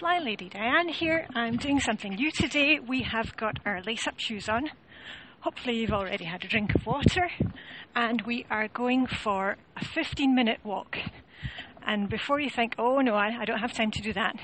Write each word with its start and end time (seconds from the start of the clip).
Fly 0.00 0.18
Lady 0.18 0.48
Diane 0.48 0.88
here. 0.88 1.26
I'm 1.34 1.58
doing 1.58 1.78
something 1.78 2.14
new 2.14 2.30
today. 2.30 2.78
We 2.80 3.02
have 3.02 3.36
got 3.36 3.58
our 3.66 3.82
lace 3.82 4.06
up 4.06 4.18
shoes 4.18 4.48
on. 4.48 4.70
Hopefully, 5.40 5.76
you've 5.76 5.92
already 5.92 6.24
had 6.24 6.42
a 6.42 6.48
drink 6.48 6.74
of 6.74 6.86
water, 6.86 7.28
and 7.94 8.22
we 8.22 8.46
are 8.48 8.66
going 8.68 9.06
for 9.06 9.58
a 9.76 9.84
15 9.84 10.34
minute 10.34 10.60
walk. 10.64 10.96
And 11.86 12.08
before 12.08 12.40
you 12.40 12.48
think, 12.48 12.76
oh 12.78 13.00
no, 13.00 13.12
I, 13.12 13.40
I 13.40 13.44
don't 13.44 13.58
have 13.58 13.74
time 13.74 13.90
to 13.90 14.00
do 14.00 14.14
that, 14.14 14.36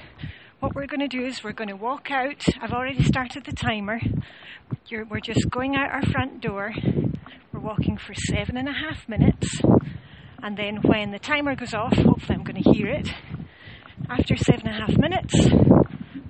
what 0.61 0.75
we're 0.75 0.87
going 0.87 1.01
to 1.01 1.09
do 1.09 1.25
is 1.25 1.43
we're 1.43 1.53
going 1.53 1.71
to 1.71 1.77
walk 1.77 2.11
out. 2.11 2.45
I've 2.61 2.73
already 2.73 3.03
started 3.03 3.47
the 3.47 3.53
timer. 3.53 3.99
You're, 4.89 5.07
we're 5.07 5.21
just 5.21 5.49
going 5.49 5.75
out 5.75 5.91
our 5.91 6.03
front 6.03 6.43
door. 6.43 6.75
We're 7.51 7.61
walking 7.61 7.97
for 7.97 8.13
seven 8.13 8.59
and 8.59 8.69
a 8.69 8.75
half 8.75 9.09
minutes. 9.09 9.63
And 10.43 10.55
then 10.55 10.83
when 10.83 11.13
the 11.13 11.19
timer 11.19 11.57
goes 11.57 11.73
off, 11.73 11.95
hopefully 11.95 12.37
I'm 12.37 12.45
going 12.45 12.63
to 12.63 12.73
hear 12.73 12.89
it, 12.89 13.09
after 14.09 14.37
seven 14.37 14.69
and 14.69 14.83
a 14.83 14.87
half 14.87 14.97
minutes, 14.99 15.35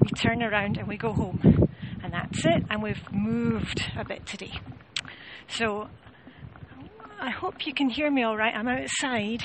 we 0.01 0.09
turn 0.17 0.43
around 0.43 0.77
and 0.79 0.89
we 0.89 0.97
go 0.97 1.13
home. 1.13 1.69
And 2.03 2.13
that's 2.13 2.45
it. 2.45 2.65
And 2.71 2.83
we've 2.83 3.03
moved 3.13 3.91
a 3.99 4.05
bit 4.05 4.27
today. 4.27 4.53
So 5.49 5.89
I 7.21 7.31
hope 7.31 7.67
you 7.67 7.75
can 7.75 7.89
hear 7.89 8.11
me 8.11 8.23
all 8.23 8.37
right. 8.37 8.55
I'm 8.55 8.69
outside, 8.69 9.43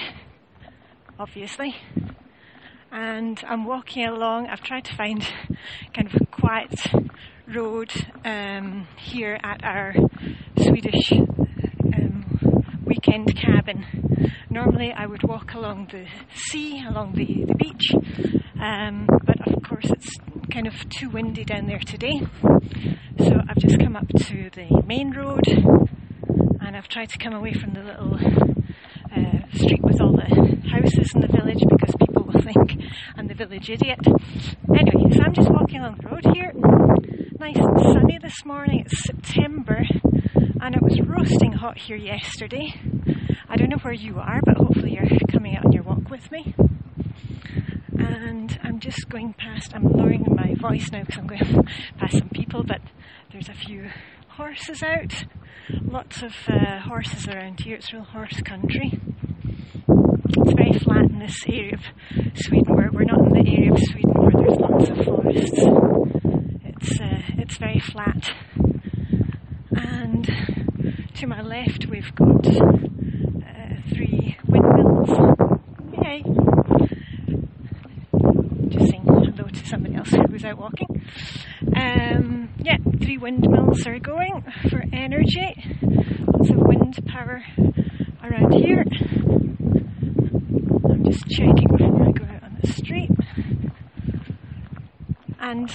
obviously. 1.20 1.76
And 2.92 3.42
I'm 3.48 3.66
walking 3.66 4.06
along. 4.06 4.48
I've 4.48 4.62
tried 4.62 4.86
to 4.86 4.96
find 4.96 5.22
kind 5.94 6.08
of 6.08 6.22
a 6.22 6.26
quiet 6.26 6.80
road 7.48 7.92
um, 8.26 8.88
here 8.98 9.40
at 9.44 9.64
our 9.64 9.94
Swedish 10.58 11.12
weekend 13.02 13.36
cabin 13.36 13.84
normally 14.52 14.94
I 14.96 15.08
would 15.08 15.24
walk 15.24 15.56
along 15.56 15.88
the 15.92 16.06
sea, 16.36 16.84
along 16.88 17.14
the, 17.14 17.46
the 17.46 17.56
beach, 17.56 17.96
um, 18.62 19.08
but 19.26 19.40
of 19.48 19.64
course 19.64 19.90
it's 19.90 20.18
kind 20.52 20.68
of 20.68 20.74
too 20.90 21.10
windy 21.10 21.44
down 21.44 21.66
there 21.66 21.80
today. 21.80 22.22
So 23.18 23.42
I've 23.50 23.58
just 23.58 23.80
come 23.80 23.96
up 23.96 24.08
to 24.08 24.52
the 24.54 24.84
main 24.86 25.12
road 25.12 25.48
and 25.48 26.78
I've 26.78 26.88
tried 26.90 27.10
to 27.10 27.18
come 27.18 27.34
away 27.34 27.54
from 27.54 27.74
the 27.74 27.82
little 27.82 28.14
uh, 28.16 29.58
street 29.58 29.82
with 29.82 30.00
all 30.00 30.16
the 30.16 30.70
houses 30.70 31.12
in 31.16 31.22
the 31.22 31.28
village 31.28 31.64
because 31.72 31.96
people 31.96 32.24
will 32.24 32.42
think 32.42 32.84
I'm 33.18 33.28
the 33.28 33.34
village 33.34 33.68
idiot. 33.68 34.00
Anyway, 34.76 35.16
so 35.16 35.24
I'm 35.24 35.34
just 35.34 35.50
walking 35.50 35.80
along 35.80 35.98
the 36.04 36.08
road 36.08 36.36
here. 36.36 36.52
Nice 37.40 37.58
and 37.58 37.80
sunny 37.82 38.20
this 38.22 38.46
morning. 38.46 38.84
It's 38.86 39.04
September 39.04 39.84
and 40.62 40.76
it 40.76 40.82
was 40.82 41.02
roasting 41.02 41.54
hot 41.54 41.78
here 41.78 41.98
yesterday. 41.98 42.72
I 43.50 43.56
don't 43.56 43.70
know 43.70 43.80
where 43.82 43.94
you 43.94 44.20
are, 44.20 44.40
but 44.46 44.58
hopefully 44.58 44.94
you're 44.94 45.20
coming 45.32 45.58
out 45.58 45.66
on 45.66 45.72
your 45.72 45.82
walk 45.82 46.10
with 46.10 46.32
me. 46.32 46.54
And 47.98 48.60
I'm 48.64 48.80
just 48.80 49.10
going 49.10 49.34
past, 49.34 49.74
I'm 49.76 49.84
lowering 49.84 50.24
my 50.30 50.54
voice 50.54 50.92
now 50.92 51.02
because 51.02 51.18
I'm 51.18 51.28
going 51.28 51.68
past 51.98 52.20
some 52.20 52.30
people, 52.30 52.64
but 52.64 52.80
there's 53.32 53.50
a 53.50 53.56
few 53.56 53.90
horses 54.28 54.84
out. 54.84 55.26
Lots 55.82 56.22
of 56.22 56.34
uh, 56.48 56.80
horses 56.82 57.28
around 57.28 57.60
here. 57.62 57.76
It's 57.76 57.92
real 57.92 58.04
horse 58.04 58.40
country. 58.42 59.00
It's 59.90 60.54
very 60.54 60.78
flat 60.80 61.10
in 61.10 61.20
this 61.20 61.44
area 61.48 61.74
of 61.74 61.82
Sweden. 62.36 62.76
We're, 62.76 62.92
we're 62.92 63.04
not 63.04 63.20
in 63.20 63.44
the 63.44 63.52
area 63.52 63.72
of 63.74 63.80
Sweden 63.80 64.14
where 64.14 64.32
there's 64.38 64.60
lots 64.60 64.90
of 64.90 65.06
forests. 65.06 65.60
It's, 66.64 67.02
uh, 67.02 67.42
it's 67.42 67.58
very 67.58 67.80
flat. 67.80 68.32
And 69.84 70.26
to 71.16 71.28
my 71.28 71.42
left, 71.42 71.88
we've 71.88 72.14
got 72.16 72.44
three 73.94 74.38
windmills. 74.48 75.10
Yay! 76.04 76.24
Just 78.70 78.92
saying 78.92 79.04
hello 79.06 79.48
to 79.48 79.66
somebody 79.68 79.96
else 79.96 80.10
who 80.10 80.22
was 80.32 80.46
out 80.46 80.58
walking. 80.58 80.88
Um, 81.76 82.50
yeah, 82.60 82.78
three 83.02 83.18
windmills 83.18 83.86
are 83.88 84.00
going 84.00 84.44
for 84.70 84.84
energy. 84.94 85.56
Lots 86.28 86.50
of 86.50 86.58
wind 86.58 87.00
power 87.08 87.44
around 88.24 88.54
here. 88.54 88.86
I'm 90.90 91.04
just 91.06 91.28
checking 91.28 91.68
before 91.70 92.08
I 92.08 92.12
go 92.12 92.26
out 92.26 92.44
on 92.44 92.58
the 92.62 92.68
street. 92.68 93.10
And 95.40 95.70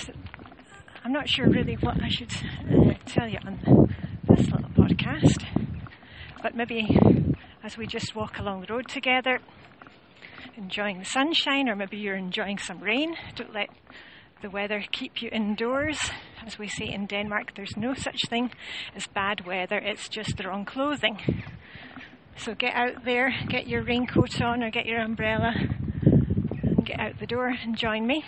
I'm 1.04 1.12
not 1.12 1.28
sure 1.28 1.48
really 1.48 1.74
what 1.74 2.02
I 2.02 2.08
should 2.08 2.32
uh, 2.32 2.94
tell 3.06 3.28
you 3.28 3.38
on 3.44 3.85
podcast, 4.86 5.44
but 6.44 6.54
maybe 6.54 6.96
as 7.64 7.76
we 7.76 7.88
just 7.88 8.14
walk 8.14 8.38
along 8.38 8.60
the 8.60 8.72
road 8.72 8.88
together, 8.88 9.40
enjoying 10.56 11.00
the 11.00 11.04
sunshine, 11.04 11.68
or 11.68 11.74
maybe 11.74 11.96
you're 11.96 12.14
enjoying 12.14 12.56
some 12.56 12.78
rain. 12.78 13.16
Don't 13.34 13.52
let 13.52 13.68
the 14.42 14.50
weather 14.50 14.84
keep 14.92 15.20
you 15.20 15.28
indoors. 15.32 15.98
As 16.46 16.56
we 16.56 16.68
say 16.68 16.86
in 16.88 17.06
Denmark, 17.06 17.54
there's 17.56 17.76
no 17.76 17.94
such 17.94 18.20
thing 18.28 18.52
as 18.94 19.08
bad 19.08 19.44
weather, 19.44 19.78
it's 19.78 20.08
just 20.08 20.36
the 20.36 20.46
wrong 20.46 20.64
clothing. 20.64 21.18
So 22.36 22.54
get 22.54 22.74
out 22.74 23.04
there, 23.04 23.34
get 23.48 23.66
your 23.66 23.82
raincoat 23.82 24.40
on, 24.40 24.62
or 24.62 24.70
get 24.70 24.86
your 24.86 25.00
umbrella, 25.00 25.52
and 26.04 26.86
get 26.86 27.00
out 27.00 27.18
the 27.18 27.26
door 27.26 27.48
and 27.48 27.76
join 27.76 28.06
me. 28.06 28.24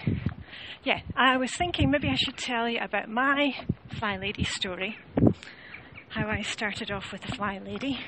Yeah, 0.82 1.02
I 1.14 1.36
was 1.36 1.54
thinking 1.56 1.90
maybe 1.90 2.08
I 2.08 2.16
should 2.16 2.36
tell 2.36 2.68
you 2.68 2.80
about 2.80 3.08
my 3.08 3.54
Fly 3.96 4.16
Lady 4.16 4.42
story. 4.42 4.98
How 6.10 6.26
I 6.26 6.40
started 6.40 6.90
off 6.90 7.12
with 7.12 7.20
the 7.20 7.32
Fly 7.32 7.58
Lady. 7.58 8.00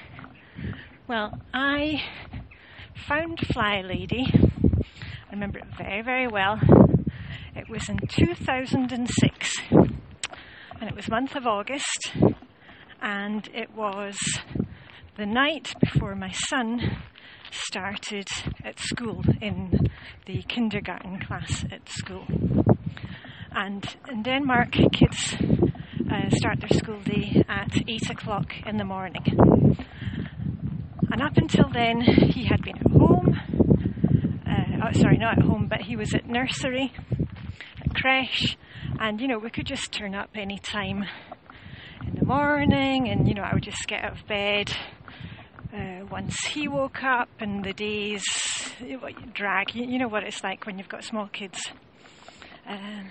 Well, 1.07 1.39
I 1.53 2.03
found 2.95 3.39
Fly 3.53 3.83
Lady. 3.83 4.27
I 4.33 5.33
remember 5.33 5.59
it 5.59 5.67
very, 5.77 6.01
very 6.01 6.27
well. 6.27 6.59
It 7.55 7.69
was 7.69 7.91
in 7.91 7.99
2006, 7.99 9.57
and 9.71 9.99
it 10.81 10.97
was 10.97 11.11
month 11.11 11.37
of 11.37 11.47
August, 11.47 12.13
and 13.03 13.47
it 13.53 13.77
was 13.77 14.17
the 15.19 15.27
night 15.27 15.75
before 15.79 16.15
my 16.15 16.31
son 16.31 17.03
started 17.51 18.29
at 18.65 18.79
school 18.79 19.23
in 19.43 19.91
the 20.25 20.43
kindergarten 20.49 21.21
class 21.21 21.67
at 21.71 21.87
school. 21.91 22.25
And 23.53 23.95
in 24.11 24.23
Denmark, 24.23 24.73
kids 24.91 25.37
uh, 26.11 26.29
start 26.31 26.61
their 26.61 26.79
school 26.79 27.01
day 27.01 27.45
at 27.49 27.71
8 27.87 28.11
o'clock 28.11 28.53
in 28.67 28.77
the 28.77 28.85
morning. 28.85 29.25
And 31.13 31.23
up 31.23 31.37
until 31.37 31.69
then, 31.69 32.01
he 32.01 32.45
had 32.45 32.63
been 32.63 32.79
at 32.79 32.91
home. 32.91 33.41
Uh, 34.47 34.87
oh, 34.89 34.93
sorry, 34.93 35.17
not 35.17 35.39
at 35.39 35.45
home, 35.45 35.67
but 35.69 35.83
he 35.83 35.97
was 35.97 36.15
at 36.15 36.29
nursery, 36.29 36.93
at 37.81 37.95
creche, 37.95 38.57
and 38.99 39.21
you 39.21 39.29
know, 39.29 39.39
we 39.39 39.51
could 39.51 39.67
just 39.67 39.93
turn 39.93 40.15
up 40.15 40.31
any 40.35 40.59
time 40.59 41.05
in 42.07 42.15
the 42.19 42.27
morning, 42.27 43.09
and 43.09 43.29
you 43.29 43.35
know, 43.35 43.43
I 43.43 43.55
would 43.55 43.63
just 43.63 43.87
get 43.87 44.05
out 44.05 44.21
of 44.21 44.27
bed. 44.27 44.73
Uh, 45.73 46.05
once 46.11 46.37
he 46.47 46.67
woke 46.67 47.05
up, 47.05 47.29
and 47.39 47.65
the 47.65 47.73
days 47.73 48.25
drag. 49.35 49.75
You, 49.75 49.85
you, 49.85 49.99
know 49.99 50.09
what 50.09 50.25
it's 50.25 50.43
like 50.43 50.67
when 50.67 50.79
you've 50.79 50.89
got 50.89 51.05
small 51.05 51.29
kids. 51.29 51.61
Um, 52.67 53.11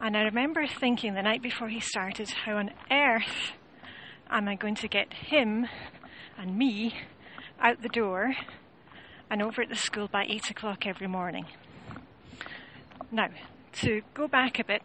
and 0.00 0.16
I 0.16 0.22
remember 0.22 0.66
thinking 0.66 1.14
the 1.14 1.22
night 1.22 1.42
before 1.42 1.68
he 1.68 1.80
started, 1.80 2.30
how 2.30 2.56
on 2.56 2.70
earth 2.90 3.52
am 4.30 4.48
I 4.48 4.54
going 4.54 4.76
to 4.76 4.88
get 4.88 5.12
him 5.12 5.66
and 6.36 6.56
me 6.56 6.94
out 7.60 7.82
the 7.82 7.88
door 7.88 8.32
and 9.30 9.42
over 9.42 9.62
at 9.62 9.68
the 9.68 9.76
school 9.76 10.08
by 10.08 10.24
8 10.28 10.50
o'clock 10.50 10.86
every 10.86 11.08
morning. 11.08 11.46
Now, 13.10 13.28
to 13.80 14.02
go 14.14 14.28
back 14.28 14.60
a 14.60 14.64
bit, 14.64 14.82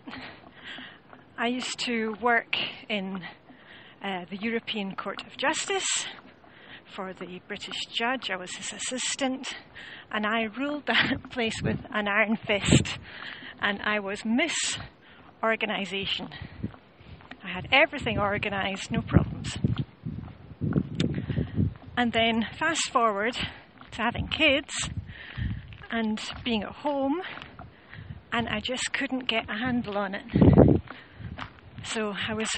I 1.37 1.47
used 1.47 1.79
to 1.81 2.15
work 2.19 2.57
in 2.89 3.23
uh, 4.03 4.25
the 4.29 4.37
European 4.37 4.95
Court 4.95 5.21
of 5.27 5.37
Justice 5.37 6.07
for 6.95 7.13
the 7.13 7.39
British 7.47 7.85
judge. 7.91 8.31
I 8.31 8.35
was 8.35 8.55
his 8.55 8.73
assistant, 8.73 9.55
and 10.11 10.25
I 10.25 10.43
ruled 10.43 10.85
that 10.87 11.29
place 11.29 11.61
with 11.61 11.79
an 11.91 12.07
iron 12.07 12.35
fist, 12.35 12.97
and 13.61 13.79
I 13.83 13.99
was 13.99 14.25
Miss 14.25 14.77
Organisation. 15.43 16.29
I 17.43 17.49
had 17.49 17.67
everything 17.71 18.17
organised, 18.17 18.89
no 18.91 19.01
problems. 19.01 19.57
And 21.97 22.13
then 22.13 22.47
fast 22.57 22.89
forward 22.91 23.35
to 23.91 24.01
having 24.01 24.29
kids 24.29 24.73
and 25.91 26.21
being 26.45 26.63
at 26.63 26.71
home, 26.71 27.21
and 28.31 28.47
I 28.47 28.61
just 28.61 28.93
couldn't 28.93 29.27
get 29.27 29.49
a 29.49 29.57
handle 29.57 29.97
on 29.97 30.15
it. 30.15 30.81
So 31.83 32.13
I 32.27 32.33
was 32.33 32.49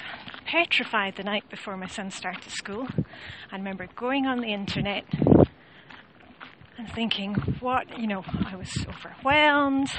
petrified 0.45 1.15
the 1.15 1.23
night 1.23 1.49
before 1.49 1.75
my 1.77 1.87
son 1.87 2.11
started 2.11 2.51
school. 2.51 2.87
I 3.51 3.57
remember 3.57 3.87
going 3.95 4.27
on 4.27 4.41
the 4.41 4.53
internet 4.53 5.05
and 6.77 6.87
thinking, 6.93 7.33
what, 7.59 7.97
you 7.97 8.05
know, 8.05 8.23
I 8.45 8.55
was 8.55 8.71
overwhelmed. 8.87 9.89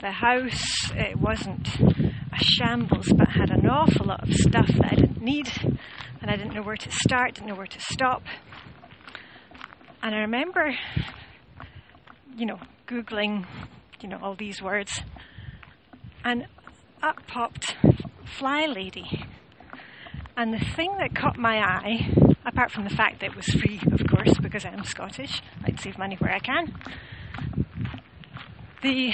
The 0.00 0.12
house, 0.12 0.90
it 0.94 1.18
wasn't 1.18 1.68
a 2.32 2.38
shambles, 2.38 3.08
but 3.16 3.28
had 3.28 3.50
an 3.50 3.68
awful 3.68 4.06
lot 4.06 4.28
of 4.28 4.34
stuff 4.34 4.68
that 4.68 4.92
I 4.92 4.94
didn't 4.94 5.22
need, 5.22 5.50
and 6.20 6.30
I 6.30 6.36
didn't 6.36 6.54
know 6.54 6.62
where 6.62 6.76
to 6.76 6.90
start, 6.90 7.34
didn't 7.34 7.48
know 7.48 7.54
where 7.54 7.66
to 7.66 7.80
stop. 7.80 8.22
And 10.02 10.14
I 10.14 10.18
remember, 10.20 10.74
you 12.36 12.46
know, 12.46 12.58
Googling 12.86 13.46
you 14.02 14.08
know, 14.08 14.18
all 14.20 14.34
these 14.34 14.60
words. 14.60 15.00
And 16.24 16.46
up 17.02 17.26
popped 17.26 17.76
Fly 18.38 18.66
Lady. 18.66 19.24
And 20.36 20.52
the 20.52 20.64
thing 20.76 20.96
that 20.98 21.14
caught 21.14 21.36
my 21.36 21.58
eye, 21.58 22.08
apart 22.44 22.72
from 22.72 22.84
the 22.84 22.90
fact 22.90 23.20
that 23.20 23.30
it 23.30 23.36
was 23.36 23.46
free, 23.46 23.80
of 23.92 24.04
course, 24.06 24.36
because 24.40 24.64
I'm 24.64 24.84
Scottish, 24.84 25.40
I'd 25.64 25.78
save 25.78 25.98
money 25.98 26.16
where 26.16 26.32
I 26.32 26.38
can. 26.38 26.74
The 28.82 29.12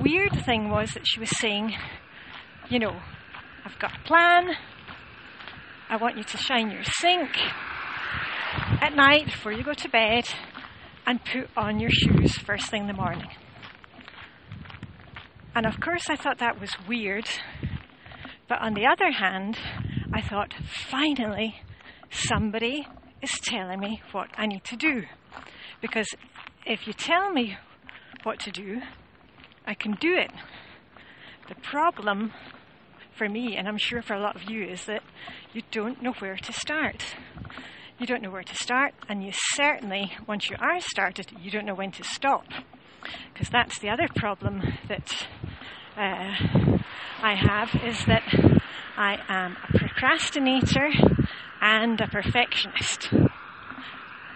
weird 0.00 0.44
thing 0.44 0.70
was 0.70 0.92
that 0.92 1.06
she 1.06 1.20
was 1.20 1.30
saying, 1.38 1.74
you 2.68 2.78
know, 2.78 3.00
I've 3.64 3.78
got 3.78 3.92
a 3.96 4.02
plan. 4.04 4.54
I 5.88 5.96
want 5.96 6.16
you 6.16 6.24
to 6.24 6.36
shine 6.36 6.70
your 6.70 6.84
sink 6.84 7.30
at 8.80 8.94
night 8.94 9.26
before 9.26 9.52
you 9.52 9.62
go 9.62 9.74
to 9.74 9.88
bed 9.88 10.24
and 11.06 11.24
put 11.24 11.48
on 11.56 11.80
your 11.80 11.90
shoes 11.90 12.36
first 12.38 12.70
thing 12.70 12.82
in 12.82 12.86
the 12.88 12.94
morning. 12.94 13.28
And 15.54 15.66
of 15.66 15.80
course, 15.80 16.08
I 16.08 16.16
thought 16.16 16.38
that 16.38 16.60
was 16.60 16.70
weird. 16.88 17.28
But 18.48 18.60
on 18.60 18.74
the 18.74 18.86
other 18.86 19.10
hand, 19.10 19.58
I 20.12 20.20
thought, 20.20 20.54
finally, 20.88 21.56
somebody 22.10 22.86
is 23.22 23.32
telling 23.42 23.80
me 23.80 24.02
what 24.12 24.28
I 24.36 24.46
need 24.46 24.64
to 24.64 24.76
do. 24.76 25.02
Because 25.80 26.08
if 26.64 26.86
you 26.86 26.92
tell 26.92 27.30
me 27.32 27.56
what 28.22 28.38
to 28.40 28.50
do, 28.50 28.80
I 29.70 29.74
can 29.74 29.92
do 30.00 30.16
it. 30.16 30.32
The 31.48 31.54
problem 31.54 32.32
for 33.16 33.28
me, 33.28 33.56
and 33.56 33.68
I'm 33.68 33.78
sure 33.78 34.02
for 34.02 34.14
a 34.14 34.20
lot 34.20 34.34
of 34.34 34.50
you, 34.50 34.64
is 34.64 34.86
that 34.86 35.00
you 35.52 35.62
don't 35.70 36.02
know 36.02 36.12
where 36.18 36.34
to 36.34 36.52
start. 36.52 37.14
You 38.00 38.04
don't 38.04 38.20
know 38.20 38.32
where 38.32 38.42
to 38.42 38.54
start, 38.56 38.94
and 39.08 39.22
you 39.22 39.30
certainly, 39.32 40.12
once 40.26 40.50
you 40.50 40.56
are 40.58 40.80
started, 40.80 41.30
you 41.40 41.52
don't 41.52 41.66
know 41.66 41.76
when 41.76 41.92
to 41.92 42.02
stop. 42.02 42.46
Because 43.32 43.48
that's 43.48 43.78
the 43.78 43.90
other 43.90 44.08
problem 44.16 44.60
that 44.88 45.28
uh, 45.96 46.34
I 47.22 47.36
have 47.36 47.70
is 47.84 48.04
that 48.06 48.24
I 48.96 49.18
am 49.28 49.56
a 49.72 49.78
procrastinator 49.78 50.90
and 51.60 52.00
a 52.00 52.08
perfectionist. 52.08 53.08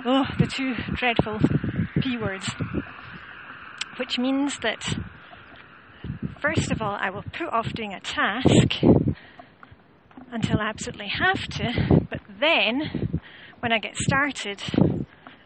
Oh, 0.05 0.27
the 0.39 0.47
two 0.47 0.75
dreadful 0.95 1.41
P 2.01 2.19
words. 2.19 2.49
Which 3.97 4.17
means 4.17 4.59
that, 4.59 4.97
first 6.45 6.71
of 6.71 6.83
all, 6.83 6.95
I 7.01 7.09
will 7.09 7.23
put 7.23 7.49
off 7.49 7.73
doing 7.73 7.95
a 7.95 8.01
task 8.01 8.83
until 10.31 10.61
I 10.61 10.69
absolutely 10.69 11.09
have 11.09 11.41
to, 11.41 12.07
but 12.11 12.21
then, 12.39 13.21
when 13.61 13.73
I 13.73 13.79
get 13.79 13.97
started, 13.97 14.61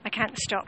I 0.04 0.08
can't 0.08 0.36
stop. 0.36 0.66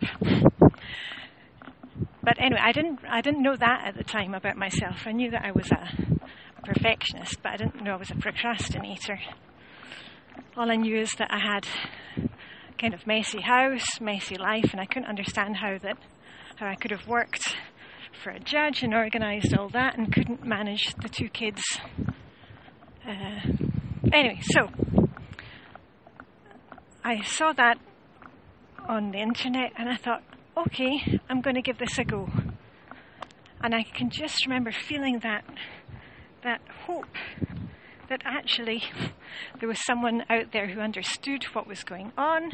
But 2.22 2.38
anyway, 2.38 2.60
I 2.62 2.70
didn't 2.70 3.00
I 3.08 3.22
didn't 3.22 3.42
know 3.42 3.56
that 3.56 3.86
at 3.86 3.96
the 3.96 4.04
time 4.04 4.34
about 4.34 4.56
myself. 4.56 5.04
I 5.04 5.12
knew 5.12 5.32
that 5.32 5.44
I 5.44 5.50
was 5.50 5.68
a, 5.72 5.88
a 6.58 6.62
perfectionist, 6.62 7.42
but 7.42 7.52
I 7.52 7.56
didn't 7.56 7.82
know 7.82 7.94
I 7.94 7.96
was 7.96 8.10
a 8.10 8.16
procrastinator. 8.16 9.18
All 10.56 10.70
I 10.70 10.76
knew 10.76 11.00
is 11.00 11.10
that 11.18 11.32
I 11.32 11.40
had 11.40 11.66
kind 12.78 12.94
of 12.94 13.04
messy 13.04 13.40
house, 13.40 14.00
messy 14.00 14.36
life, 14.36 14.68
and 14.70 14.80
I 14.80 14.86
couldn't 14.86 15.08
understand 15.08 15.56
how 15.56 15.78
that 15.78 15.96
how 16.56 16.66
I 16.66 16.76
could 16.76 16.92
have 16.92 17.08
worked 17.08 17.56
for 18.22 18.30
a 18.30 18.40
judge 18.40 18.82
and 18.82 18.92
organised 18.92 19.54
all 19.56 19.68
that 19.70 19.96
and 19.96 20.12
couldn't 20.12 20.44
manage 20.44 20.94
the 21.02 21.08
two 21.08 21.28
kids. 21.28 21.62
Uh, 23.06 23.40
anyway, 24.12 24.38
so 24.42 24.68
I 27.02 27.22
saw 27.22 27.52
that 27.54 27.78
on 28.88 29.10
the 29.12 29.18
internet 29.18 29.72
and 29.76 29.88
I 29.88 29.96
thought, 29.96 30.22
okay, 30.56 31.18
I'm 31.28 31.40
going 31.40 31.56
to 31.56 31.62
give 31.62 31.78
this 31.78 31.98
a 31.98 32.04
go. 32.04 32.28
And 33.62 33.74
I 33.74 33.82
can 33.82 34.10
just 34.10 34.46
remember 34.46 34.72
feeling 34.72 35.20
that 35.22 35.44
that 36.42 36.60
hope 36.86 37.16
that 38.08 38.22
actually 38.24 38.82
there 39.60 39.68
was 39.68 39.84
someone 39.84 40.24
out 40.28 40.52
there 40.52 40.66
who 40.68 40.80
understood 40.80 41.44
what 41.52 41.66
was 41.66 41.84
going 41.84 42.12
on 42.16 42.50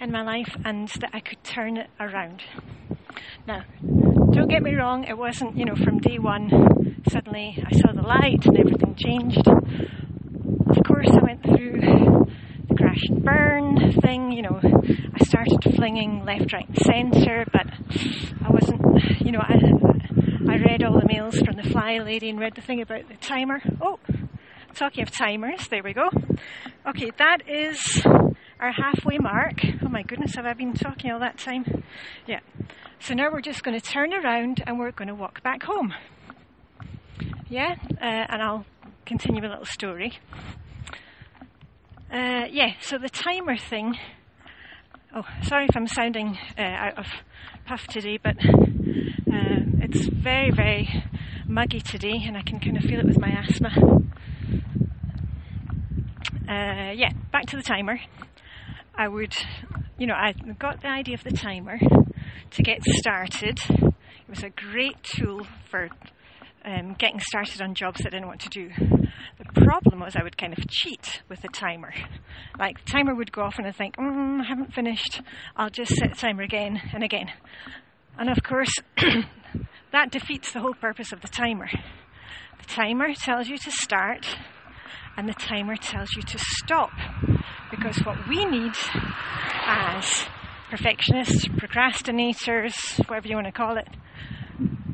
in 0.00 0.12
my 0.12 0.22
life 0.22 0.54
and 0.64 0.88
that 0.88 1.10
I 1.12 1.20
could 1.20 1.42
turn 1.42 1.76
it 1.76 1.88
around. 1.98 2.42
Now, 3.46 3.64
don't 4.30 4.48
get 4.48 4.62
me 4.62 4.74
wrong, 4.74 5.04
it 5.04 5.16
wasn't, 5.16 5.56
you 5.56 5.64
know, 5.64 5.74
from 5.74 5.98
day 5.98 6.18
one 6.18 7.02
suddenly 7.10 7.62
I 7.66 7.76
saw 7.76 7.92
the 7.92 8.02
light 8.02 8.44
and 8.46 8.58
everything 8.58 8.94
changed. 8.94 9.46
Of 9.46 10.84
course, 10.86 11.08
I 11.10 11.22
went 11.22 11.42
through 11.42 11.80
the 11.80 12.74
crash 12.76 13.02
and 13.08 13.24
burn 13.24 13.92
thing, 14.00 14.32
you 14.32 14.42
know, 14.42 14.60
I 14.62 15.24
started 15.24 15.62
flinging 15.76 16.24
left, 16.24 16.52
right, 16.52 16.68
and 16.68 16.78
centre, 16.78 17.44
but 17.52 17.66
I 18.44 18.50
wasn't, 18.50 18.80
you 19.20 19.32
know, 19.32 19.40
I, 19.40 19.54
I 20.48 20.56
read 20.58 20.82
all 20.82 20.98
the 20.98 21.06
mails 21.06 21.38
from 21.38 21.56
the 21.56 21.68
fly 21.70 21.98
lady 21.98 22.30
and 22.30 22.38
read 22.38 22.54
the 22.54 22.62
thing 22.62 22.80
about 22.80 23.08
the 23.08 23.16
timer. 23.16 23.60
Oh, 23.80 23.98
talking 24.74 25.02
of 25.02 25.10
timers, 25.10 25.68
there 25.68 25.82
we 25.82 25.92
go. 25.92 26.08
Okay, 26.86 27.10
that 27.18 27.48
is 27.48 28.02
our 28.58 28.72
halfway 28.72 29.18
mark. 29.18 29.60
Oh 29.84 29.88
my 29.88 30.02
goodness, 30.02 30.34
have 30.36 30.46
I 30.46 30.54
been 30.54 30.74
talking 30.74 31.10
all 31.10 31.20
that 31.20 31.38
time? 31.38 31.84
Yeah. 32.26 32.40
So 33.02 33.14
now 33.14 33.30
we're 33.32 33.40
just 33.40 33.62
going 33.64 33.78
to 33.78 33.84
turn 33.84 34.14
around 34.14 34.62
and 34.66 34.78
we're 34.78 34.92
going 34.92 35.08
to 35.08 35.14
walk 35.14 35.42
back 35.42 35.64
home. 35.64 35.92
Yeah, 37.48 37.74
uh, 38.00 38.04
and 38.04 38.40
I'll 38.42 38.64
continue 39.04 39.44
a 39.44 39.48
little 39.48 39.64
story. 39.64 40.18
Uh, 42.12 42.46
yeah, 42.50 42.74
so 42.80 42.98
the 42.98 43.08
timer 43.08 43.56
thing 43.56 43.98
Oh, 45.14 45.26
sorry 45.42 45.66
if 45.68 45.76
I'm 45.76 45.86
sounding 45.86 46.38
uh, 46.56 46.62
out 46.62 46.98
of 46.98 47.06
puff 47.66 47.86
today, 47.86 48.16
but 48.16 48.34
uh, 48.38 49.60
it's 49.82 50.06
very, 50.06 50.50
very 50.50 51.04
muggy 51.46 51.80
today, 51.80 52.22
and 52.24 52.34
I 52.34 52.40
can 52.40 52.58
kind 52.58 52.78
of 52.78 52.82
feel 52.84 52.98
it 52.98 53.04
with 53.04 53.20
my 53.20 53.28
asthma. 53.28 53.68
Uh, 56.48 56.92
yeah, 56.94 57.10
back 57.30 57.44
to 57.48 57.56
the 57.56 57.62
timer. 57.62 58.00
I 58.94 59.08
would, 59.08 59.34
you 59.98 60.06
know, 60.06 60.14
I 60.14 60.32
got 60.58 60.82
the 60.82 60.88
idea 60.88 61.14
of 61.14 61.24
the 61.24 61.30
timer 61.30 61.78
to 62.50 62.62
get 62.62 62.82
started. 62.84 63.58
It 63.68 64.28
was 64.28 64.42
a 64.42 64.50
great 64.50 65.02
tool 65.02 65.46
for 65.70 65.88
um, 66.64 66.94
getting 66.98 67.20
started 67.20 67.62
on 67.62 67.74
jobs 67.74 68.02
that 68.02 68.08
I 68.08 68.16
didn't 68.16 68.28
want 68.28 68.40
to 68.42 68.48
do. 68.50 68.70
The 69.38 69.60
problem 69.62 70.00
was 70.00 70.14
I 70.14 70.22
would 70.22 70.36
kind 70.36 70.56
of 70.56 70.68
cheat 70.68 71.22
with 71.28 71.40
the 71.40 71.48
timer. 71.48 71.92
Like, 72.58 72.84
the 72.84 72.90
timer 72.90 73.14
would 73.14 73.32
go 73.32 73.42
off 73.42 73.58
and 73.58 73.66
I'd 73.66 73.76
think, 73.76 73.96
mm, 73.96 74.40
I 74.40 74.44
haven't 74.44 74.74
finished. 74.74 75.22
I'll 75.56 75.70
just 75.70 75.92
set 75.94 76.10
the 76.10 76.16
timer 76.16 76.42
again 76.42 76.80
and 76.92 77.02
again. 77.02 77.30
And 78.18 78.28
of 78.28 78.42
course, 78.42 78.72
that 79.92 80.10
defeats 80.10 80.52
the 80.52 80.60
whole 80.60 80.74
purpose 80.74 81.12
of 81.12 81.22
the 81.22 81.28
timer. 81.28 81.68
The 82.58 82.66
timer 82.68 83.14
tells 83.14 83.48
you 83.48 83.56
to 83.56 83.70
start, 83.70 84.26
and 85.16 85.28
the 85.28 85.34
timer 85.34 85.76
tells 85.76 86.10
you 86.14 86.22
to 86.22 86.38
stop. 86.38 86.92
Because 87.72 87.96
what 88.04 88.28
we 88.28 88.44
need 88.44 88.74
as 89.64 90.26
perfectionists, 90.68 91.46
procrastinators, 91.48 92.74
whatever 93.08 93.28
you 93.28 93.34
want 93.34 93.46
to 93.46 93.52
call 93.52 93.78
it, 93.78 93.88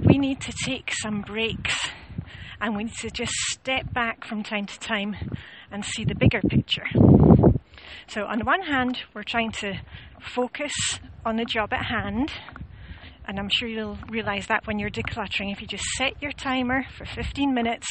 we 0.07 0.17
need 0.17 0.41
to 0.43 0.53
take 0.65 0.93
some 0.95 1.23
breaks 1.23 1.91
and 2.61 2.77
we 2.77 2.85
need 2.85 2.95
to 2.99 3.11
just 3.11 3.33
step 3.51 3.93
back 3.93 4.25
from 4.25 4.45
time 4.45 4.67
to 4.67 4.79
time 4.79 5.17
and 5.73 5.85
see 5.85 6.05
the 6.05 6.15
bigger 6.15 6.41
picture. 6.41 6.87
So, 8.07 8.25
on 8.27 8.39
the 8.39 8.45
one 8.45 8.63
hand, 8.63 9.01
we're 9.13 9.25
trying 9.25 9.51
to 9.53 9.75
focus 10.21 10.73
on 11.27 11.37
the 11.37 11.45
job 11.45 11.73
at 11.73 11.85
hand, 11.85 12.31
and 13.27 13.41
I'm 13.41 13.49
sure 13.51 13.69
you'll 13.69 13.99
realize 14.09 14.47
that 14.47 14.69
when 14.69 14.79
you're 14.79 14.89
decluttering, 14.89 15.51
if 15.51 15.61
you 15.61 15.67
just 15.67 15.85
set 15.97 16.23
your 16.23 16.33
timer 16.33 16.85
for 16.97 17.05
15 17.05 17.53
minutes 17.53 17.89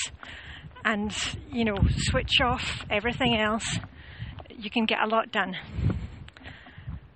and 0.86 1.14
you 1.52 1.66
know 1.66 1.76
switch 1.98 2.40
off 2.42 2.86
everything 2.90 3.38
else, 3.38 3.80
you 4.58 4.70
can 4.70 4.86
get 4.86 5.00
a 5.04 5.08
lot 5.08 5.32
done. 5.32 5.56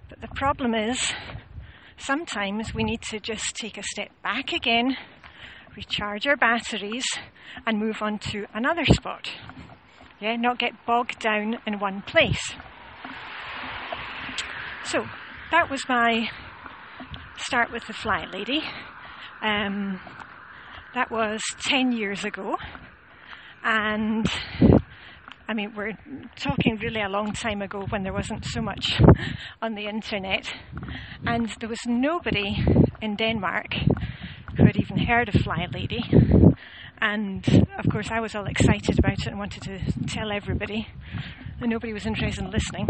But 0.10 0.22
the 0.22 0.28
problem 0.36 0.76
is, 0.76 1.14
sometimes 1.98 2.74
we 2.74 2.84
need 2.84 3.02
to 3.04 3.20
just 3.20 3.56
take 3.56 3.78
a 3.78 3.84
step 3.84 4.10
back 4.22 4.54
again, 4.54 4.96
recharge 5.76 6.28
our 6.28 6.38
batteries, 6.38 7.06
and 7.66 7.80
move 7.80 8.02
on 8.02 8.20
to 8.20 8.46
another 8.54 8.86
spot. 8.86 9.32
Yeah, 10.20 10.36
not 10.36 10.60
get 10.60 10.74
bogged 10.86 11.20
down 11.20 11.58
in 11.66 11.80
one 11.80 12.04
place. 12.04 12.54
So 14.86 15.06
that 15.50 15.70
was 15.70 15.88
my 15.90 16.30
start 17.38 17.72
with 17.72 17.88
the 17.88 17.94
fly 17.94 18.26
lady. 18.32 18.62
Um, 19.42 20.00
that 20.94 21.10
was 21.10 21.42
10 21.64 21.92
years 21.94 22.24
ago, 22.24 22.58
and 23.64 24.30
I 25.52 25.54
mean, 25.54 25.74
we're 25.76 25.98
talking 26.38 26.78
really 26.78 27.02
a 27.02 27.10
long 27.10 27.34
time 27.34 27.62
ago 27.62 27.86
when 27.90 28.04
there 28.04 28.14
wasn't 28.14 28.46
so 28.46 28.62
much 28.62 29.02
on 29.62 29.76
the 29.76 29.86
internet, 29.86 30.50
and 31.26 31.50
there 31.60 31.68
was 31.68 31.82
nobody 31.86 32.56
in 33.02 33.18
Denmark 33.18 33.74
who 34.56 34.66
had 34.66 34.78
even 34.78 34.98
heard 34.98 35.28
of 35.28 35.42
Fly 35.42 35.68
Lady. 35.74 36.06
And 37.02 37.68
of 37.78 37.92
course, 37.92 38.08
I 38.10 38.22
was 38.22 38.34
all 38.34 38.46
excited 38.46 38.98
about 38.98 39.20
it 39.20 39.28
and 39.28 39.38
wanted 39.38 39.64
to 39.64 39.80
tell 40.08 40.32
everybody, 40.32 40.88
and 41.60 41.70
nobody 41.70 41.92
was 41.92 42.06
interested 42.06 42.46
in 42.46 42.50
listening. 42.50 42.88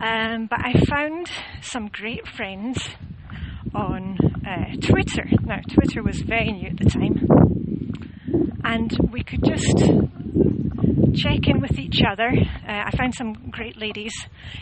Um, 0.00 0.48
but 0.50 0.60
I 0.62 0.74
found 0.86 1.30
some 1.62 1.88
great 1.88 2.28
friends 2.28 2.90
on 3.74 4.18
uh, 4.46 4.76
Twitter. 4.82 5.24
Now, 5.46 5.60
Twitter 5.72 6.02
was 6.02 6.20
very 6.20 6.52
new 6.52 6.68
at 6.68 6.76
the 6.76 6.90
time, 6.90 7.26
and 8.64 8.98
we 9.10 9.22
could 9.24 9.42
just 9.44 9.82
check 11.14 11.48
in 11.48 11.60
with 11.60 11.78
each 11.78 12.00
other. 12.08 12.30
Uh, 12.30 12.84
I 12.86 12.90
found 12.96 13.14
some 13.14 13.32
great 13.50 13.76
ladies 13.76 14.12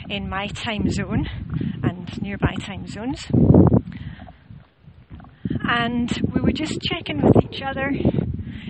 in 0.09 0.29
my 0.29 0.47
time 0.49 0.89
zone 0.91 1.29
and 1.83 2.23
nearby 2.23 2.55
time 2.61 2.87
zones. 2.87 3.27
And 5.69 6.11
we 6.35 6.41
would 6.41 6.57
just 6.57 6.81
check 6.81 7.11
in 7.11 7.23
with 7.23 7.37
each 7.45 7.61
other 7.63 7.91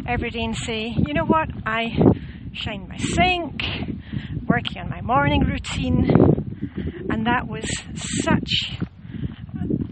every 0.07 0.31
day 0.31 0.45
and 0.45 0.57
say, 0.57 0.95
you 0.97 1.15
know 1.15 1.25
what, 1.25 1.49
I 1.65 1.97
shine 2.53 2.89
my 2.89 2.97
sink, 2.97 3.63
working 4.49 4.79
on 4.79 4.89
my 4.89 5.03
morning 5.03 5.43
routine, 5.43 6.11
and 7.11 7.27
that 7.27 7.47
was 7.47 7.65
such 8.25 8.73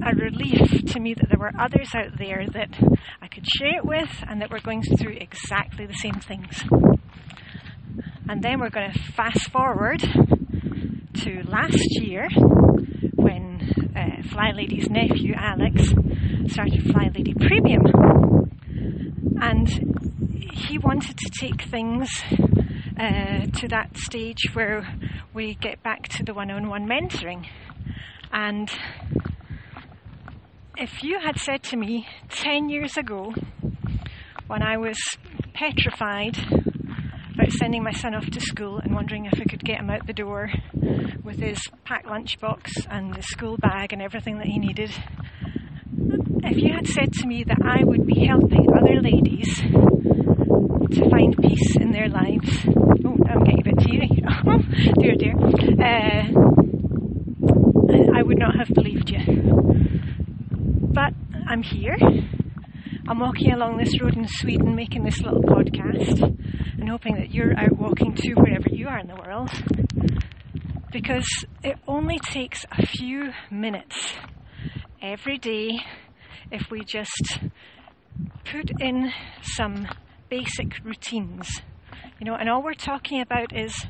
a 0.04 0.14
relief 0.16 0.84
to 0.92 1.00
me 1.00 1.14
that 1.14 1.28
there 1.28 1.38
were 1.38 1.52
others 1.58 1.88
out 1.94 2.18
there 2.18 2.46
that 2.52 2.70
I 3.22 3.28
could 3.28 3.46
share 3.46 3.76
it 3.78 3.84
with 3.84 4.10
and 4.28 4.40
that 4.40 4.50
were 4.50 4.60
going 4.60 4.82
through 4.82 5.16
exactly 5.20 5.86
the 5.86 5.94
same 5.94 6.14
things. 6.14 6.64
And 8.26 8.42
then 8.42 8.58
we're 8.58 8.70
going 8.70 8.90
to 8.90 8.98
fast 9.12 9.50
forward 9.50 10.00
to 10.00 11.42
last 11.46 12.00
year 12.00 12.28
when 13.14 13.92
uh, 13.94 14.22
Fly 14.28 14.52
Lady's 14.54 14.88
nephew 14.88 15.34
Alex 15.36 15.92
started 16.48 16.82
Fly 16.90 17.10
Lady 17.14 17.34
Premium. 17.34 17.82
And 19.40 19.68
he 20.52 20.78
wanted 20.78 21.18
to 21.18 21.30
take 21.38 21.62
things 21.64 22.08
uh, 22.98 23.46
to 23.46 23.68
that 23.68 23.96
stage 23.96 24.40
where 24.54 24.88
we 25.34 25.54
get 25.54 25.82
back 25.82 26.08
to 26.08 26.24
the 26.24 26.32
one 26.32 26.50
on 26.50 26.68
one 26.68 26.88
mentoring. 26.88 27.46
And 28.32 28.70
if 30.78 31.02
you 31.02 31.20
had 31.20 31.38
said 31.38 31.62
to 31.64 31.76
me 31.76 32.06
10 32.30 32.70
years 32.70 32.96
ago, 32.96 33.34
when 34.46 34.62
I 34.62 34.78
was 34.78 34.96
petrified 35.52 36.63
about 37.34 37.50
sending 37.52 37.82
my 37.82 37.92
son 37.92 38.14
off 38.14 38.26
to 38.26 38.40
school 38.40 38.78
and 38.78 38.94
wondering 38.94 39.26
if 39.26 39.40
I 39.40 39.44
could 39.44 39.64
get 39.64 39.80
him 39.80 39.90
out 39.90 40.06
the 40.06 40.12
door 40.12 40.50
with 41.22 41.38
his 41.38 41.58
packed 41.84 42.06
lunchbox 42.06 42.86
and 42.88 43.14
his 43.16 43.26
school 43.26 43.56
bag 43.56 43.92
and 43.92 44.00
everything 44.00 44.38
that 44.38 44.46
he 44.46 44.58
needed. 44.58 44.90
If 46.44 46.56
you 46.58 46.72
had 46.72 46.86
said 46.86 47.12
to 47.14 47.26
me 47.26 47.44
that 47.44 47.58
I 47.64 47.82
would 47.84 48.06
be 48.06 48.26
helping 48.26 48.66
other 48.76 49.00
ladies 49.00 49.56
to 49.58 51.10
find 51.10 51.36
peace 51.36 51.76
in 51.76 51.90
their 51.90 52.08
lives, 52.08 52.66
oh, 53.04 53.18
I'm 53.28 53.42
getting 53.44 53.60
a 53.60 53.64
bit 53.64 53.78
teary. 53.78 54.08
dear, 54.98 55.14
dear. 55.16 55.34
Uh, 55.82 56.24
I 58.16 58.22
would 58.22 58.38
not 58.38 58.56
have 58.56 58.68
believed 58.68 59.10
you. 59.10 59.20
But 60.92 61.14
I'm 61.48 61.62
here. 61.62 61.96
I'm 63.06 63.18
walking 63.18 63.52
along 63.52 63.76
this 63.76 64.00
road 64.00 64.16
in 64.16 64.26
Sweden 64.26 64.74
making 64.74 65.04
this 65.04 65.20
little 65.20 65.42
podcast 65.42 66.22
and 66.22 66.88
hoping 66.88 67.16
that 67.16 67.34
you're 67.34 67.54
out 67.54 67.76
walking 67.76 68.14
too 68.14 68.32
wherever 68.34 68.70
you 68.70 68.88
are 68.88 68.98
in 68.98 69.08
the 69.08 69.14
world. 69.14 69.50
Because 70.90 71.26
it 71.62 71.76
only 71.86 72.18
takes 72.18 72.64
a 72.72 72.86
few 72.86 73.32
minutes 73.50 74.14
every 75.02 75.36
day 75.36 75.80
if 76.50 76.70
we 76.70 76.82
just 76.82 77.40
put 78.44 78.70
in 78.80 79.12
some 79.42 79.86
basic 80.30 80.82
routines. 80.82 81.60
You 82.18 82.24
know, 82.24 82.36
and 82.36 82.48
all 82.48 82.62
we're 82.62 82.72
talking 82.72 83.20
about 83.20 83.54
is 83.54 83.86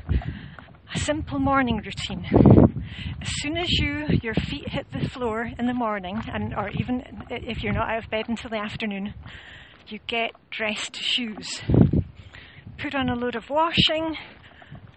a 0.93 0.99
simple 0.99 1.39
morning 1.39 1.77
routine. 1.77 2.54
As 3.21 3.29
soon 3.41 3.57
as 3.57 3.69
you 3.71 4.05
your 4.21 4.33
feet 4.33 4.69
hit 4.69 4.91
the 4.91 5.07
floor 5.09 5.49
in 5.57 5.65
the 5.65 5.73
morning, 5.73 6.21
and 6.31 6.53
or 6.53 6.69
even 6.69 7.03
if 7.29 7.63
you're 7.63 7.73
not 7.73 7.89
out 7.89 8.03
of 8.03 8.09
bed 8.09 8.25
until 8.27 8.49
the 8.49 8.57
afternoon, 8.57 9.13
you 9.87 9.99
get 10.07 10.31
dressed 10.49 10.95
shoes. 10.95 11.61
Put 12.77 12.95
on 12.95 13.09
a 13.09 13.15
load 13.15 13.35
of 13.35 13.49
washing, 13.49 14.17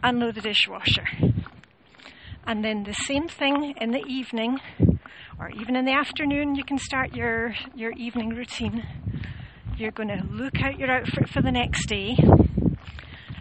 unload 0.03 0.35
the 0.35 0.41
dishwasher. 0.41 1.07
And 2.47 2.65
then 2.65 2.85
the 2.85 2.95
same 2.95 3.29
thing 3.29 3.75
in 3.81 3.91
the 3.91 4.03
evening, 4.07 4.59
or 5.39 5.51
even 5.51 5.77
in 5.77 5.85
the 5.85 5.93
afternoon, 5.93 6.55
you 6.55 6.65
can 6.65 6.79
start 6.79 7.15
your, 7.15 7.55
your 7.75 7.93
evening 7.93 8.31
routine. 8.31 8.83
You're 9.77 9.93
going 9.93 10.09
to 10.09 10.25
look 10.31 10.61
out 10.63 10.79
your 10.79 10.91
outfit 10.91 11.29
for 11.29 11.43
the 11.43 11.53
next 11.53 11.87
day. 11.87 12.17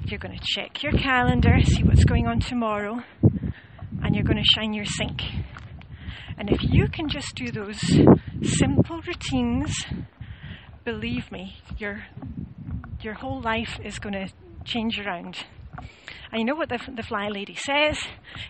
You're 0.05 0.19
going 0.19 0.37
to 0.37 0.45
check 0.45 0.83
your 0.83 0.91
calendar, 0.91 1.57
see 1.63 1.83
what's 1.83 2.05
going 2.05 2.27
on 2.27 2.39
tomorrow 2.39 3.03
and 4.03 4.15
you're 4.15 4.23
going 4.23 4.37
to 4.37 4.43
shine 4.43 4.73
your 4.73 4.85
sink. 4.85 5.21
And 6.37 6.49
if 6.51 6.63
you 6.63 6.87
can 6.87 7.09
just 7.09 7.35
do 7.35 7.51
those 7.51 7.79
simple 8.43 9.01
routines, 9.01 9.85
believe 10.85 11.31
me, 11.31 11.57
your 11.77 12.05
your 13.01 13.13
whole 13.13 13.41
life 13.41 13.79
is 13.83 13.99
going 13.99 14.13
to 14.13 14.27
change 14.65 14.99
around. 14.99 15.45
And 16.31 16.39
you 16.39 16.45
know 16.45 16.55
what 16.55 16.69
the, 16.69 16.79
the 16.95 17.03
fly 17.03 17.29
lady 17.29 17.55
says? 17.55 17.99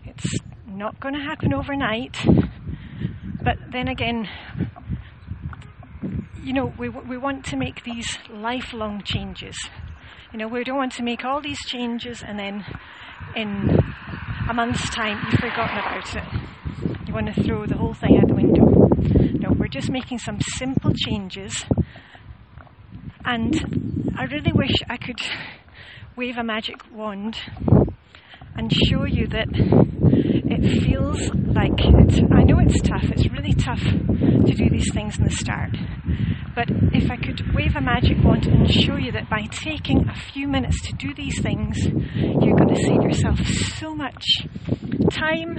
It's 0.05 0.39
not 0.65 0.99
going 0.99 1.13
to 1.13 1.21
happen 1.21 1.53
overnight. 1.53 2.17
But 3.43 3.57
then 3.71 3.87
again, 3.87 4.27
you 6.41 6.53
know, 6.53 6.73
we, 6.77 6.89
we 6.89 7.17
want 7.17 7.45
to 7.45 7.57
make 7.57 7.83
these 7.83 8.17
lifelong 8.29 9.01
changes. 9.03 9.57
You 10.31 10.39
know, 10.39 10.47
we 10.47 10.63
don't 10.63 10.77
want 10.77 10.93
to 10.93 11.03
make 11.03 11.23
all 11.23 11.41
these 11.41 11.59
changes 11.65 12.23
and 12.25 12.39
then 12.39 12.65
in 13.35 13.86
a 14.49 14.53
month's 14.53 14.89
time 14.89 15.19
you've 15.25 15.39
forgotten 15.39 15.77
about 15.77 16.15
it. 16.15 17.07
You 17.07 17.13
want 17.13 17.33
to 17.33 17.43
throw 17.43 17.65
the 17.65 17.75
whole 17.75 17.93
thing 17.93 18.17
out 18.17 18.27
the 18.27 18.35
window. 18.35 18.63
No, 19.39 19.51
we're 19.57 19.67
just 19.67 19.89
making 19.89 20.19
some 20.19 20.39
simple 20.39 20.93
changes. 20.93 21.65
And 23.25 24.13
I 24.17 24.23
really 24.23 24.53
wish 24.53 24.71
I 24.89 24.95
could 24.97 25.19
wave 26.15 26.37
a 26.37 26.43
magic 26.43 26.77
wand 26.91 27.37
and 28.55 28.71
show 28.73 29.03
you 29.03 29.27
that 29.27 29.47
it 29.51 30.83
feels 30.83 31.29
like 31.33 31.73
it's, 31.77 32.19
I 32.31 32.43
know 32.43 32.59
it's 32.59 32.81
tough, 32.81 33.03
it's 33.03 33.29
really 33.29 33.53
tough 33.53 33.81
to 33.81 34.53
do 34.53 34.69
these 34.69 34.91
things 34.93 35.17
in 35.17 35.25
the 35.25 35.31
start. 35.31 35.75
But 36.57 36.71
if 36.91 37.11
I 37.11 37.17
could 37.17 37.53
wave 37.53 37.75
a 37.75 37.81
magic 37.81 38.17
wand 38.23 38.47
and 38.47 38.67
show 38.67 38.95
you 38.95 39.11
that 39.11 39.29
by 39.29 39.43
taking 39.51 40.09
a 40.09 40.15
few 40.15 40.47
minutes 40.47 40.81
to 40.87 40.93
do 40.93 41.13
these 41.13 41.39
things, 41.39 41.77
you're 41.85 42.57
going 42.57 42.73
to 42.73 42.81
save 42.83 43.03
yourself 43.03 43.37
so 43.45 43.93
much 43.93 44.25
time, 45.11 45.55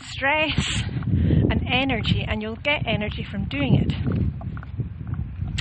stress, 0.00 0.82
and 0.82 1.62
energy, 1.70 2.24
and 2.26 2.42
you'll 2.42 2.56
get 2.56 2.82
energy 2.84 3.22
from 3.22 3.44
doing 3.44 3.76
it. 3.76 3.92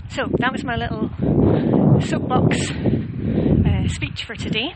So 0.09 0.23
that 0.39 0.51
was 0.51 0.63
my 0.63 0.75
little 0.75 1.11
soapbox 2.01 2.71
uh, 2.71 3.87
speech 3.89 4.23
for 4.25 4.33
today. 4.33 4.73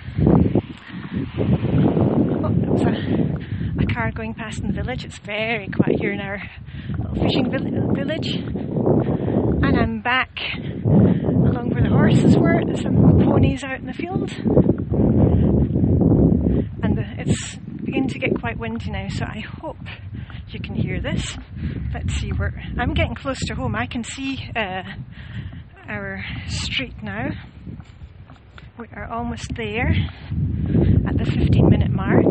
Oh, 1.40 2.54
that 2.54 2.70
was 2.70 2.82
a, 2.84 3.82
a, 3.82 3.88
car 3.88 4.12
going 4.12 4.36
past 4.36 4.60
in 4.60 4.68
the 4.68 4.74
village. 4.74 5.06
It's 5.06 5.18
very 5.18 5.70
quiet 5.70 6.00
here 6.00 6.12
in 6.12 6.20
our 6.20 6.40
little 7.00 7.16
fishing 7.16 7.50
village 7.50 8.79
and 9.64 9.78
I'm 9.78 10.02
back 10.02 10.40
along 10.86 11.72
where 11.72 11.84
the 11.84 11.90
horses 11.90 12.38
were. 12.38 12.62
There's 12.66 12.82
some 12.82 12.96
ponies 12.96 13.64
out 13.64 13.80
in 13.80 13.86
the 13.86 13.94
field, 13.94 14.32
and 16.84 16.98
the, 16.98 17.06
it's 17.18 17.56
beginning 17.84 18.10
to 18.10 18.20
get 18.20 18.40
quite 18.40 18.58
windy 18.58 18.92
now. 18.92 19.08
So 19.10 19.26
I 19.26 19.40
hope 19.40 19.78
you 20.50 20.60
can 20.60 20.76
hear 20.76 21.02
this. 21.02 21.38
Let's 21.94 22.14
see 22.16 22.30
where 22.30 22.62
I'm 22.78 22.94
getting 22.94 23.16
close 23.16 23.40
to 23.48 23.56
home. 23.56 23.76
I 23.76 23.86
can 23.86 24.04
see 24.04 24.50
uh, 24.56 24.84
our 25.88 26.24
street 26.48 27.02
now. 27.04 27.30
We 28.78 28.88
are 28.94 29.10
almost 29.12 29.56
there 29.56 29.90
at 31.08 31.18
the 31.18 31.26
15 31.26 31.70
minute 31.70 31.92
mark. 31.92 32.26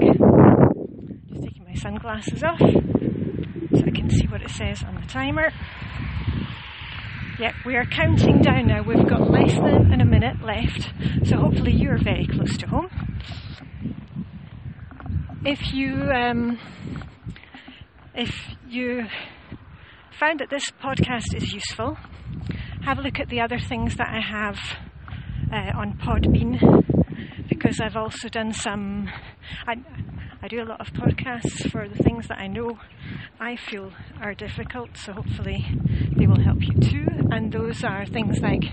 Just 1.29 1.43
taking 1.43 1.65
my 1.67 1.75
sunglasses 1.75 2.43
off 2.43 2.59
so 2.59 3.85
I 3.87 3.91
can 3.91 4.09
see 4.09 4.27
what 4.27 4.43
it 4.43 4.51
says 4.51 4.83
on 4.83 4.95
the 4.95 5.07
timer. 5.07 5.53
Yep, 7.39 7.55
we 7.65 7.77
are 7.77 7.85
counting 7.85 8.43
down 8.43 8.67
now. 8.67 8.83
We've 8.83 9.09
got 9.09 9.31
less 9.31 9.55
than 9.55 10.01
a 10.01 10.05
minute 10.05 10.43
left, 10.43 10.93
so 11.25 11.37
hopefully 11.37 11.71
you're 11.73 11.97
very 11.97 12.27
close 12.27 12.57
to 12.57 12.67
home. 12.67 12.91
If 15.45 15.73
you 15.73 15.95
um, 16.11 16.59
if 18.13 18.35
you 18.69 19.07
found 20.19 20.41
that 20.41 20.51
this 20.51 20.69
podcast 20.83 21.33
is 21.33 21.53
useful, 21.53 21.97
have 22.83 22.99
a 22.99 23.03
look 23.03 23.21
at 23.21 23.29
the 23.29 23.41
other 23.41 23.61
things 23.61 23.95
that 23.95 24.09
I 24.09 24.21
have 24.21 24.59
uh, 25.53 25.79
on 25.79 25.97
Podbean 25.97 26.59
because 27.49 27.79
I've 27.81 27.97
also 27.97 28.29
done 28.29 28.53
some. 28.53 29.09
I, 29.65 29.77
I 30.41 30.49
do 30.49 30.63
a 30.63 30.65
lot 30.65 30.81
of 30.81 30.93
podcasts 30.93 31.71
for 31.71 31.89
the 31.89 32.03
things 32.03 32.29
that 32.29 32.39
I 32.39 32.47
know 32.47 32.79
I 33.41 33.57
feel 33.57 33.93
are 34.21 34.35
difficult, 34.35 34.97
so 34.97 35.13
hopefully 35.13 35.65
they 36.17 36.27
will 36.27 36.41
help 36.41 36.59
you 36.61 36.75
too. 36.81 37.07
And 37.31 37.53
those 37.53 37.83
are 37.83 38.07
things 38.07 38.39
like 38.41 38.65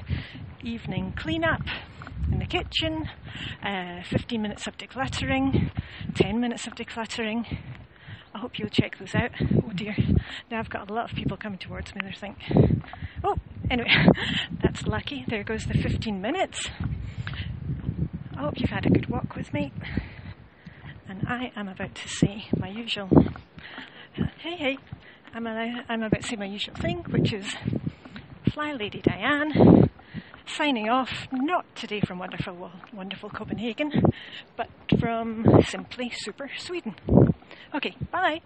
evening 0.64 1.14
cleanup 1.18 1.62
in 2.32 2.40
the 2.40 2.46
kitchen, 2.46 3.10
uh, 3.64 4.04
15 4.10 4.42
minutes 4.42 4.68
of 4.68 4.78
decluttering, 4.78 5.72
10 6.14 6.40
minutes 6.40 6.68
of 6.68 6.76
decluttering, 6.76 7.46
I 8.36 8.40
hope 8.40 8.60
you'll 8.60 8.68
check 8.68 8.98
those 9.00 9.16
out. 9.16 9.32
Oh 9.42 9.72
dear, 9.74 9.96
now 10.52 10.60
I've 10.60 10.70
got 10.70 10.90
a 10.90 10.94
lot 10.94 11.10
of 11.10 11.16
people 11.16 11.38
coming 11.38 11.58
towards 11.58 11.96
me. 11.96 12.02
they're 12.04 12.12
think, 12.12 12.38
oh, 13.24 13.36
anyway, 13.72 13.90
that's 14.62 14.86
lucky. 14.86 15.24
There 15.30 15.44
goes 15.46 15.64
the 15.66 15.74
15 15.74 16.22
minutes. 16.22 16.70
I 18.36 18.42
hope 18.42 18.56
you've 18.58 18.70
had 18.70 18.86
a 18.86 18.90
good 18.90 19.10
walk 19.10 19.38
with 19.38 19.54
me. 19.54 19.72
And 21.08 21.26
I 21.28 21.52
am 21.56 21.68
about 21.68 21.94
to 21.96 22.08
say 22.08 22.46
my 22.58 22.68
usual, 22.68 23.10
hey, 24.40 24.56
hey, 24.56 24.78
I'm, 25.34 25.46
a, 25.46 25.84
I'm 25.88 26.04
about 26.04 26.22
to 26.22 26.28
say 26.28 26.36
my 26.36 26.46
usual 26.46 26.76
thing, 26.76 27.04
which 27.10 27.32
is 27.32 27.56
Fly 28.52 28.74
Lady 28.74 29.02
Diane 29.02 29.90
signing 30.48 30.90
off, 30.90 31.28
not 31.32 31.66
today 31.76 32.00
from 32.02 32.20
wonderful, 32.20 32.72
wonderful 32.94 33.30
Copenhagen, 33.30 33.92
but 34.56 34.70
from 35.00 35.62
simply 35.68 36.12
super 36.16 36.50
Sweden. 36.58 36.96
Okay, 37.74 37.96
bye. 38.12 38.42